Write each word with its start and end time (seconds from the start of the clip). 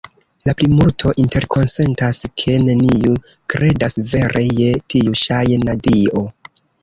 La 0.49 0.53
plimulto 0.59 1.11
interkonsentas, 1.23 2.21
ke 2.43 2.55
neniu 2.63 3.13
kredas 3.55 3.99
vere 4.15 4.43
je 4.63 4.71
tiu 4.95 5.15
ŝajna 5.27 5.77
dio. 5.89 6.25